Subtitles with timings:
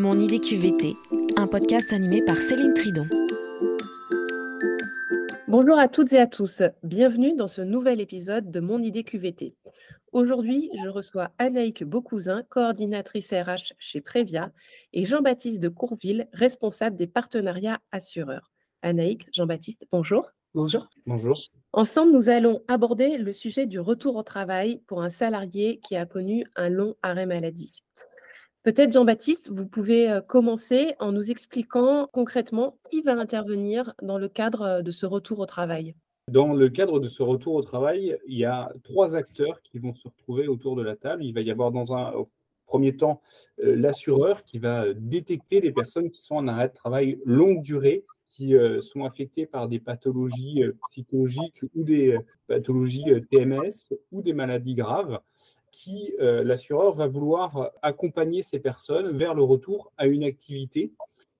[0.00, 0.96] Mon idée QVT,
[1.36, 3.06] un podcast animé par Céline Tridon.
[5.46, 9.54] Bonjour à toutes et à tous, bienvenue dans ce nouvel épisode de Mon idée QVT.
[10.12, 14.52] Aujourd'hui, je reçois Anaïque Beaucousin, coordinatrice RH chez Prévia,
[14.94, 18.50] et Jean-Baptiste de Courville, responsable des partenariats assureurs.
[18.80, 20.30] Anaïque, Jean-Baptiste, bonjour.
[20.54, 20.88] Bonjour.
[21.04, 21.38] Bonjour.
[21.74, 26.06] Ensemble, nous allons aborder le sujet du retour au travail pour un salarié qui a
[26.06, 27.82] connu un long arrêt maladie.
[28.62, 34.28] Peut-être, Jean-Baptiste, vous pouvez euh, commencer en nous expliquant concrètement qui va intervenir dans le
[34.28, 35.94] cadre euh, de ce retour au travail.
[36.28, 39.94] Dans le cadre de ce retour au travail, il y a trois acteurs qui vont
[39.94, 41.24] se retrouver autour de la table.
[41.24, 42.12] Il va y avoir dans un
[42.66, 43.22] premier temps
[43.64, 48.04] euh, l'assureur qui va détecter les personnes qui sont en arrêt de travail longue durée,
[48.28, 55.18] qui sont affectées par des pathologies psychologiques ou des pathologies TMS ou des maladies graves
[55.70, 60.92] qui euh, l'assureur va vouloir accompagner ces personnes vers le retour à une activité,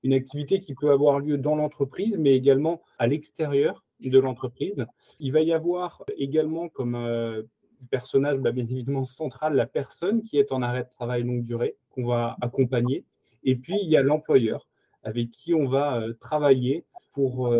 [0.03, 4.85] une activité qui peut avoir lieu dans l'entreprise, mais également à l'extérieur de l'entreprise.
[5.19, 7.43] Il va y avoir également comme euh,
[7.89, 11.77] personnage bah, bien évidemment central la personne qui est en arrêt de travail longue durée,
[11.89, 13.05] qu'on va accompagner.
[13.43, 14.67] Et puis, il y a l'employeur
[15.03, 17.53] avec qui on va euh, travailler pour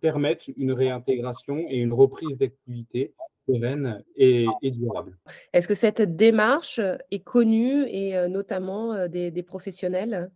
[0.00, 3.12] permettre une réintégration et une reprise d'activité
[3.48, 5.16] et, durable.
[5.52, 10.30] Est-ce que cette démarche est connue et notamment des, professionnels?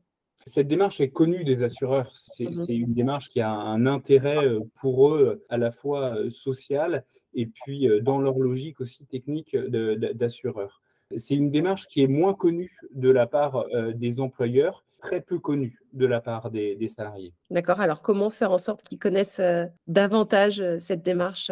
[0.47, 2.13] Cette démarche est connue des assureurs.
[2.39, 4.47] Mmh c'est une démarche qui a un intérêt
[4.81, 10.83] pour eux à la fois social et puis dans leur logique aussi technique d'assureurs.
[11.17, 15.79] C'est une démarche qui est moins connue de la part des employeurs, très peu connue
[15.93, 17.33] de la part des, des salariés.
[17.51, 17.81] D'accord.
[17.81, 19.41] Alors comment faire en sorte qu'ils connaissent
[19.87, 21.51] davantage cette démarche?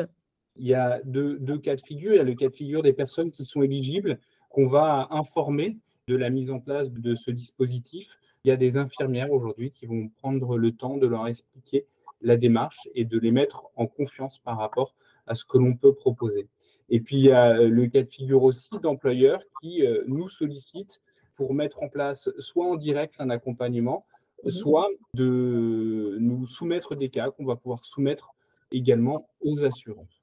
[0.59, 2.13] Il y a deux, cas de figure.
[2.13, 4.19] Il y a le cas de figure des personnes qui sont éligibles,
[4.51, 5.77] qu'on va informer
[6.09, 8.09] de la mise en place de ce dispositif.
[8.45, 11.87] Il y a des infirmières aujourd'hui qui vont prendre le temps de leur expliquer
[12.23, 14.95] la démarche et de les mettre en confiance par rapport
[15.27, 16.49] à ce que l'on peut proposer.
[16.89, 21.03] Et puis, il y a le cas de figure aussi d'employeurs qui euh, nous sollicitent
[21.35, 24.07] pour mettre en place soit en direct un accompagnement,
[24.45, 28.31] mmh soit de nous soumettre des cas qu'on va pouvoir soumettre
[28.71, 30.16] également aux assurances.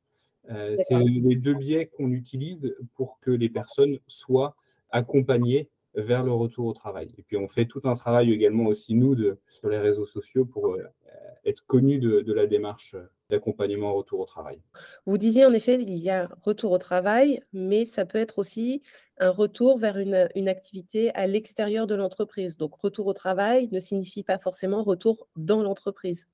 [0.51, 4.55] Euh, c'est les deux biais qu'on utilise pour que les personnes soient
[4.91, 7.13] accompagnées vers le retour au travail.
[7.17, 10.45] Et puis on fait tout un travail également aussi, nous, de, sur les réseaux sociaux
[10.45, 10.83] pour euh,
[11.45, 12.95] être connus de, la démarche
[13.29, 14.59] d'accompagnement au retour au travail.
[15.05, 18.81] Vous disiez en effet, il y a retour au travail, mais ça peut être aussi
[19.19, 22.57] un retour vers une, une activité à l'extérieur de l'entreprise.
[22.57, 26.27] Donc retour au travail ne signifie pas forcément retour dans l'entreprise.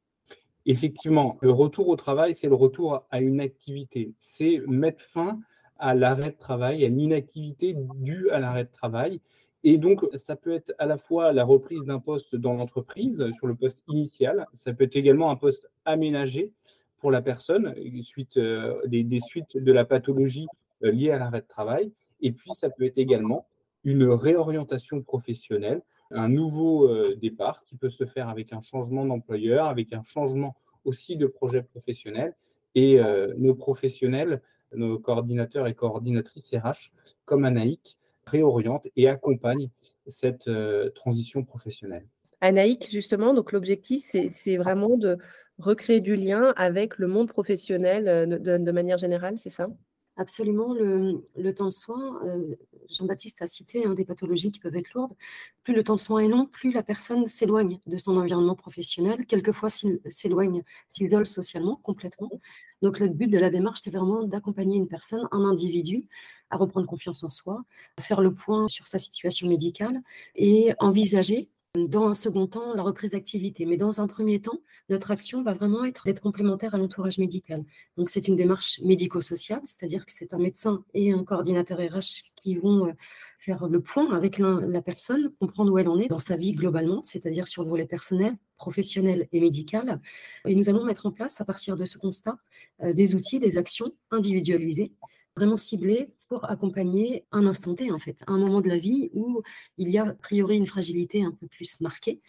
[0.70, 4.14] Effectivement, le retour au travail, c'est le retour à une activité.
[4.20, 5.40] C'est mettre fin
[5.80, 9.20] à l'arrêt de travail, à l'inactivité due à l'arrêt de travail.
[9.64, 13.48] Et donc, ça peut être à la fois la reprise d'un poste dans l'entreprise, sur
[13.48, 16.54] le poste initial, ça peut être également un poste aménagé
[17.00, 20.46] pour la personne, suite, euh, des, suites de la pathologie
[20.84, 21.92] euh, liée à l'arrêt de travail.
[22.22, 23.48] Et puis, ça peut être également
[23.84, 25.82] une réorientation professionnelle
[26.12, 30.56] un nouveau euh, départ qui peut se faire avec un changement d'employeur, avec un changement
[30.86, 32.36] aussi de projet professionnel.
[32.76, 34.42] Et euh, nos professionnels,
[34.74, 36.92] nos coordinateurs et coordinatrices RH,
[37.26, 39.70] comme Anaïk, réorientent et accompagnent
[40.08, 42.06] cette euh, transition professionnelle.
[42.42, 45.18] Anaïk, justement, donc l'objectif, c'est vraiment de
[45.58, 49.68] recréer du lien avec le monde professionnel de manière générale, c'est ça?
[50.20, 52.54] Absolument, le, temps de soin, euh,
[52.90, 55.14] Jean-Baptiste a cité hein, des pathologies qui peuvent être lourdes.
[55.64, 59.26] Plus le temps de soin est long, plus la personne s'éloigne de son environnement professionnel,
[59.28, 62.30] quelquefois s'éloigne, s'isole socialement complètement.
[62.82, 66.10] Donc le but de la démarche, c'est vraiment d'accompagner une personne, un individu,
[66.50, 67.64] à reprendre confiance en soi,
[67.96, 70.02] à faire le point sur sa situation médicale
[70.36, 73.66] et envisager dans un second temps, la reprise d'activité.
[73.66, 74.60] Mais dans un premier temps,
[74.90, 77.64] notre action va vraiment être d'être complémentaire à l'entourage médical.
[77.96, 82.56] Donc, c'est une démarche médico-sociale, c'est-à-dire que c'est un médecin et un coordinateur RH qui
[82.56, 82.94] vont euh,
[83.38, 87.02] faire le point avec la personne, comprendre où elle en est dans sa vie globalement,
[87.04, 90.02] c'est-à-dire sur le volet personnel, professionnel et médical.
[90.46, 92.38] Et nous allons mettre en place, à partir de ce constat,
[92.82, 94.92] euh, des outils, des actions individualisées
[95.36, 99.42] vraiment ciblé pour accompagner un instant T, en fait, un moment de la vie où
[99.78, 102.22] il y a a priori une fragilité un peu plus marquée,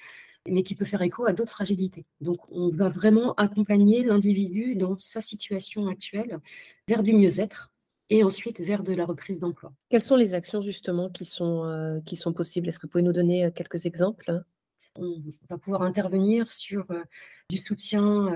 [0.49, 2.07] mais qui peut faire écho à d'autres fragilités.
[2.21, 6.41] Donc, on va vraiment accompagner l'individu dans sa situation actuelle
[6.89, 7.71] vers du mieux-être
[8.09, 9.73] et ensuite vers de la reprise d'emploi.
[9.91, 12.69] Quelles sont les actions justement qui sont, euh, qui sont possibles?
[12.69, 14.43] Est-ce que vous pouvez nous donner euh, quelques exemples?
[14.97, 16.87] On va pouvoir intervenir sur
[17.51, 18.27] du soutien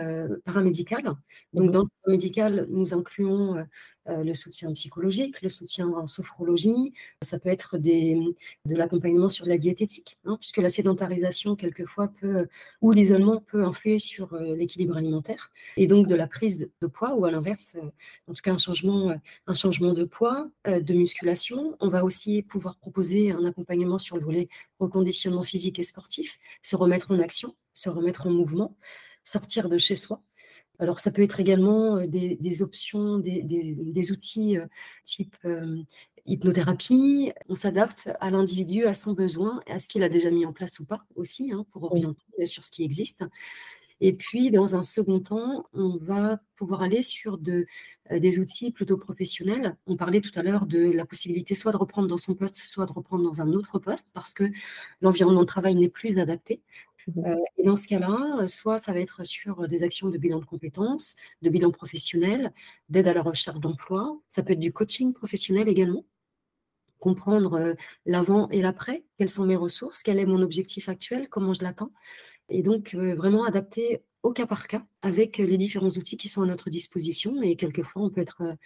[0.44, 1.04] paramédical.
[1.52, 3.64] Donc, mmh dans le paramédical, nous incluons
[4.06, 6.92] le soutien psychologique, le soutien en sophrologie.
[7.22, 8.20] Ça peut être des,
[8.66, 12.46] de l'accompagnement sur la diététique, hein, puisque la sédentarisation, quelquefois, peut,
[12.82, 15.50] ou l'isolement peut influer sur l'équilibre alimentaire.
[15.76, 17.76] Et donc, de la prise de poids, ou à l'inverse,
[18.28, 19.14] en tout cas, un changement,
[19.46, 21.76] un changement de poids, de musculation.
[21.80, 26.76] On va aussi pouvoir proposer un accompagnement sur le volet reconditionnement physique et sportif, se
[26.76, 28.76] remettre en action, se remettre en mouvement
[29.24, 30.22] sortir de chez soi.
[30.78, 34.66] Alors, ça peut être également euh, des, options, des, outils euh,
[35.04, 35.80] type euh,
[36.26, 37.32] hypnothérapie.
[37.48, 40.80] On s'adapte à l'individu, à son besoin, à ce qu'il a déjà mis en place
[40.80, 43.24] ou pas aussi, hein, pour orienter sur ce qui existe.
[44.00, 47.64] Et puis, dans un second temps, on va pouvoir aller sur de,
[48.10, 49.76] des outils plutôt professionnels.
[49.86, 52.86] On parlait tout à l'heure de la possibilité soit de reprendre dans son poste, soit
[52.86, 54.44] de reprendre dans un autre poste, parce que
[55.00, 56.60] l'environnement de travail n'est plus adapté.
[57.08, 61.16] Mmh dans ce cas-là, soit ça va être sur des actions de bilan de compétences,
[61.40, 62.52] de bilan professionnel,
[62.90, 64.18] d'aide à la recherche d'emploi.
[64.28, 66.04] Ça peut être du coaching professionnel également.
[66.98, 67.74] Comprendre
[68.04, 71.90] l'avant et l'après, quelles sont mes ressources, quel est mon objectif actuel, comment je l'atteins?
[72.50, 76.46] Et donc, vraiment adapter au cas par cas avec les différents outils qui sont à
[76.46, 77.42] notre disposition.
[77.42, 78.56] Et quelquefois, on peut être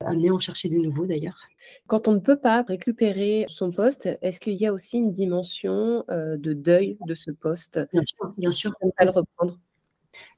[0.00, 1.42] amené à en chercher de nouveaux d'ailleurs.
[1.86, 6.04] Quand on ne peut pas récupérer son poste, est-ce qu'il y a aussi une dimension
[6.08, 8.72] de deuil de ce poste Bien sûr, bien sûr.
[8.82, 9.58] le reprendre?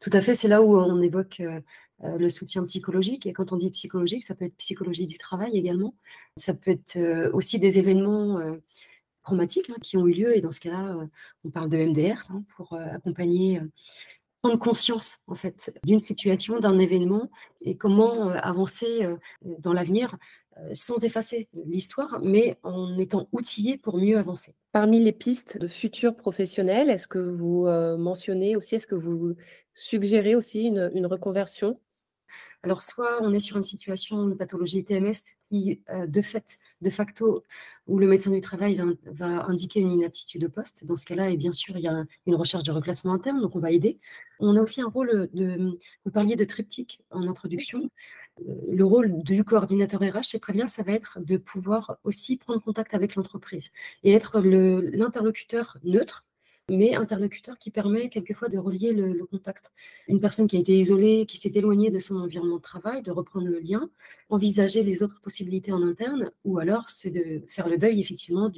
[0.00, 1.42] Tout à fait, c'est là où on évoque
[2.02, 3.26] le soutien psychologique.
[3.26, 5.94] Et quand on dit psychologique, ça peut être psychologie du travail également.
[6.36, 8.40] Ça peut être aussi des événements
[9.22, 10.36] traumatiques hein, qui ont eu lieu.
[10.36, 10.96] Et dans ce cas-là,
[11.44, 13.60] on parle de MDR hein, pour accompagner
[14.42, 17.30] prendre conscience en fait d'une situation, d'un événement
[17.60, 19.06] et comment avancer
[19.42, 20.16] dans l'avenir
[20.74, 24.54] sans effacer l'histoire, mais en étant outillé pour mieux avancer.
[24.72, 27.66] Parmi les pistes de futurs professionnels, est-ce que vous
[27.98, 29.34] mentionnez aussi, est-ce que vous
[29.74, 31.78] suggérez aussi une reconversion?
[32.62, 36.90] Alors, soit on est sur une situation de pathologie TMS qui, euh, de fait, de
[36.90, 37.42] facto,
[37.86, 40.84] où le médecin du travail va, indiquer une inaptitude au poste.
[40.84, 43.56] Dans ce cas-là, et bien sûr, il y a une recherche de reclassement interne, donc
[43.56, 43.98] on va aider.
[44.40, 47.90] On a aussi un rôle de, vous parliez de triptyque en introduction.
[48.46, 52.62] Euh, le rôle du coordinateur RH chez Prévia, ça va être de pouvoir aussi prendre
[52.62, 53.70] contact avec l'entreprise
[54.04, 56.24] et être l'interlocuteur neutre
[56.70, 59.72] mais interlocuteur qui permet quelquefois de relier le, contact.
[60.08, 63.10] Une personne qui a été isolée, qui s'est éloignée de son environnement de travail, de
[63.10, 63.90] reprendre le lien,
[64.28, 68.50] envisager les autres possibilités en interne, ou alors c'est de faire le deuil effectivement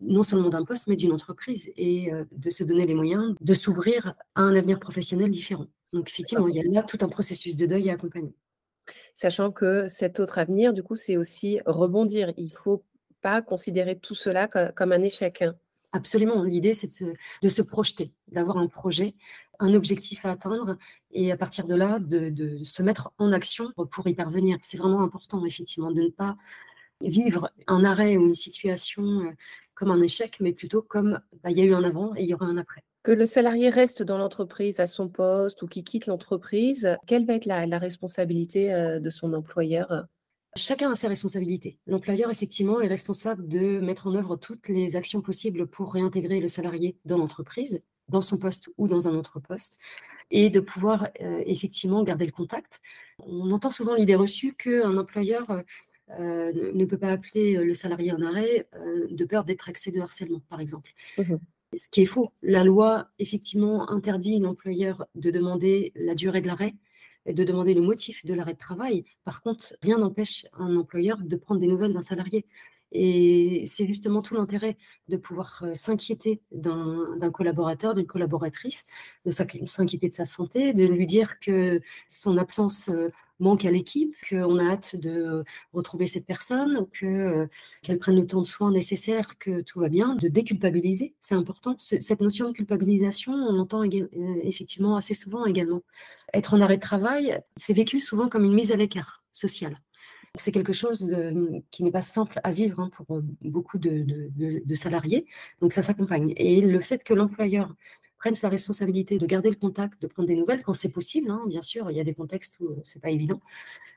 [0.00, 3.54] non seulement d'un poste, mais d'une entreprise et euh, de se donner les moyens de
[3.54, 5.66] s'ouvrir à un avenir professionnel différent.
[5.92, 8.34] Donc effectivement, il y a là tout un processus de deuil à accompagner.
[9.14, 12.32] Sachant que cet autre avenir, du coup, c'est aussi rebondir.
[12.36, 12.84] Il ne faut
[13.22, 15.42] pas considérer tout cela comme un échec.
[15.42, 15.56] Hein.
[15.96, 16.42] Absolument.
[16.42, 16.88] L'idée, c'est
[17.42, 19.14] de, se, projeter, d'avoir un projet,
[19.60, 20.76] un objectif à atteindre
[21.10, 24.58] et à partir de là, de, se mettre en action pour y parvenir.
[24.60, 26.36] C'est vraiment important, effectivement, de ne pas
[27.00, 29.30] vivre un arrêt ou une situation euh,
[29.74, 32.28] comme un échec, mais plutôt comme bah, il y a eu un avant et il
[32.28, 32.82] y aura un après.
[33.02, 37.34] Que le salarié reste dans l'entreprise à son poste ou qu'il quitte l'entreprise, quelle va
[37.34, 40.06] être la responsabilité euh, de son employeur?
[40.56, 41.78] Chacun a ses responsabilités.
[41.86, 46.48] L'employeur, effectivement, est responsable de mettre en œuvre toutes les actions possibles pour réintégrer le
[46.48, 49.78] salarié dans l'entreprise, dans son poste ou dans un autre poste,
[50.30, 52.80] et de pouvoir euh, effectivement garder le contact.
[53.18, 55.62] On entend souvent l'idée reçue qu'un employeur
[56.18, 60.00] euh, ne peut pas appeler le salarié en arrêt euh, de peur d'être accès de
[60.00, 60.90] harcèlement, par exemple.
[61.18, 61.34] Mmh
[61.74, 62.30] Ce qui est faux.
[62.42, 66.74] La loi, effectivement, interdit l'employeur de demander la durée de l'arrêt
[67.32, 69.04] de demander le motif de l'arrêt de travail.
[69.24, 72.46] Par contre, rien n'empêche un employeur de prendre des nouvelles d'un salarié.
[72.92, 74.76] Et c'est justement tout l'intérêt
[75.08, 78.84] de pouvoir euh, s'inquiéter d'un collaborateur, d'une collaboratrice,
[79.24, 83.08] de s'inquiéter de sa santé, de lui dire que son absence euh,
[83.40, 87.46] manque à l'équipe, qu'on a hâte de retrouver cette personne, euh,
[87.82, 91.76] qu'elle prenne le temps de soins nécessaire, que tout va bien, de déculpabiliser, c'est important.
[91.78, 95.82] cette notion de culpabilisation, on l'entend effectivement assez souvent également.
[96.32, 99.76] Être en arrêt de travail, c'est vécu souvent comme une mise à l'écart sociale.
[100.38, 101.10] C'est quelque chose
[101.70, 105.26] qui n'est pas simple à vivre hein, pour beaucoup de, salariés,
[105.60, 106.32] donc ça s'accompagne.
[106.36, 107.74] Et le fait que l'employeur
[108.18, 111.30] prennent sa responsabilité de garder le contact, de prendre des nouvelles quand c'est possible.
[111.30, 113.40] Hein, bien sûr, il y a des contextes où c'est pas évident.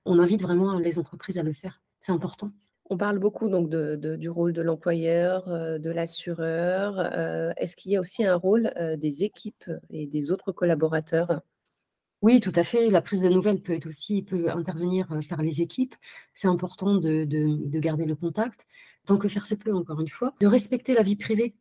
[0.05, 1.81] On invite vraiment les entreprises à le faire.
[2.01, 2.49] C'est important.
[2.91, 6.97] On parle beaucoup donc du rôle de l'employeur, euh, de l'assureur.
[6.97, 11.41] Euh, est-ce qu'il y a aussi un rôle euh, des équipes et des autres collaborateurs?
[12.21, 12.89] Oui, tout à fait.
[12.89, 15.95] La prise de nouvelles peut aussi peut intervenir par les équipes.
[16.33, 18.65] C'est important de, de, garder le contact,
[19.05, 20.33] tant que faire se peut, encore une fois.
[20.41, 21.55] De respecter la vie privée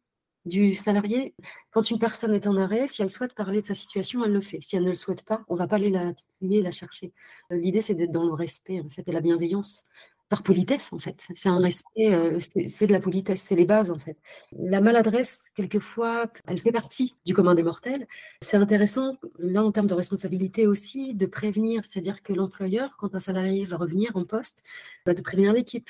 [0.45, 1.35] du salarié.
[1.71, 4.41] Quand une personne est en arrêt, si elle souhaite parler de sa situation, elle le
[4.41, 4.59] fait.
[4.61, 7.13] Si elle ne le souhaite pas, on ne va pas aller la titiller, la chercher.
[7.51, 9.85] L'idée, c'est d'être dans le respect, en fait, et la bienveillance
[10.29, 11.27] par politesse, en fait.
[11.35, 14.17] C'est un respect, euh, c'est de la politesse, c'est les bases, en fait.
[14.53, 18.07] La maladresse, quelquefois, elle fait partie du commun des mortels.
[18.43, 23.21] C'est intéressant, là, en termes de responsabilité aussi, de prévenir, c'est-à-dire que l'employeur, quand un
[23.21, 24.65] salarié va revenir en poste,
[25.07, 25.89] va de prévenir l'équipe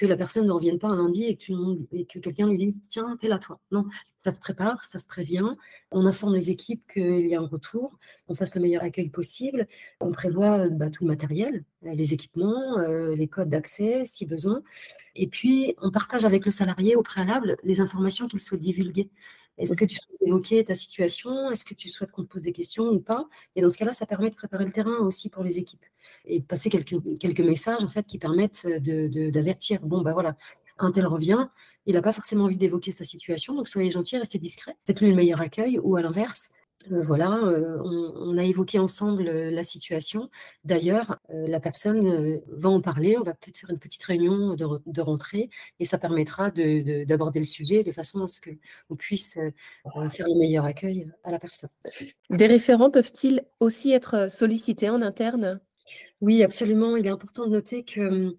[0.00, 3.28] que la personne ne revienne pas un lundi et que, quelqu'un lui dise Tiens, t'es
[3.28, 3.60] là, toi.
[3.70, 3.84] Non,
[4.18, 5.44] ça se prépare, ça se prévient.
[5.90, 9.68] On informe les équipes qu'il y a un retour, on fasse le meilleur accueil possible.
[10.00, 14.62] On prévoit bah, tout le matériel, les équipements, euh, les codes d'accès si besoin.
[15.16, 19.10] Et puis, on partage avec le salarié au préalable les informations qu'il souhaite divulguer.
[19.60, 21.50] Est-ce que tu souhaites évoquer ta situation?
[21.50, 23.28] Est-ce que tu souhaites qu'on te pose des questions ou pas?
[23.54, 25.84] Et dans ce cas-là, ça permet de préparer le terrain aussi pour les équipes
[26.24, 29.80] et de passer quelques, quelques messages en fait qui permettent d'avertir.
[29.82, 30.36] De, bon, bah voilà,
[30.78, 31.48] un tel revient,
[31.86, 35.14] il n'a pas forcément envie d'évoquer sa situation, donc soyez gentil, restez discret, faites-lui le
[35.14, 36.50] meilleur accueil, ou à l'inverse,
[36.90, 40.30] euh, voilà, euh, on, a évoqué ensemble euh, la situation.
[40.64, 43.18] D'ailleurs, la personne va en parler.
[43.18, 47.84] On va peut-être faire une petite réunion de, rentrée et ça permettra d'aborder le sujet
[47.84, 49.38] de façon à ce qu'on puisse
[50.10, 51.70] faire le meilleur accueil à la personne.
[52.30, 55.60] Des référents peuvent-ils aussi être sollicités en interne?
[56.20, 56.96] Oui, absolument.
[56.96, 58.34] Il est important de noter qu'il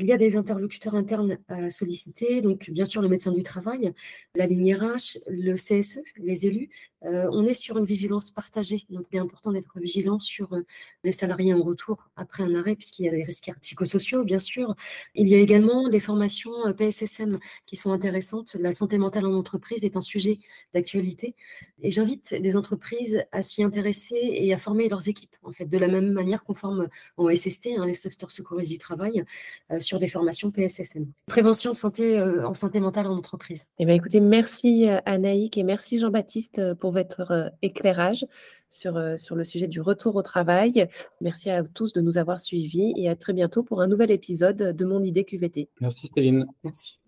[0.00, 3.92] hum, y a des interlocuteurs internes à solliciter, donc bien sûr le médecin du travail,
[4.34, 6.70] la ligne RH, le CSE, les élus,
[7.04, 8.84] euh, on est sur une vigilance partagée.
[8.90, 10.62] Donc, il est important d'être vigilant sur euh,
[11.04, 14.74] les salariés en retour après un arrêt, puisqu'il y a des risques psychosociaux, bien sûr.
[15.14, 18.56] Il y a également des formations euh, PSSM qui sont intéressantes.
[18.58, 20.38] La santé mentale en entreprise est un sujet
[20.74, 21.34] d'actualité.
[21.82, 25.78] Et j'invite les entreprises à s'y intéresser et à former leurs équipes, en fait, de
[25.78, 29.24] la même manière qu'on forme en SST, hein, les sauveteurs secouristes du travail,
[29.82, 31.06] sur des formations PSSM.
[31.26, 33.66] Prévention de santé en santé mentale en entreprise.
[33.78, 38.26] Eh bien, écoutez, merci Anaïk et merci Jean-Baptiste pour votre éclairage
[38.68, 40.88] sur, sur le sujet du retour au travail.
[41.20, 44.56] Merci à tous de nous avoir suivis et à très bientôt pour un nouvel épisode
[44.56, 45.68] de Mon idée QVT.
[45.80, 46.46] Merci Céline.
[46.64, 47.00] Merci.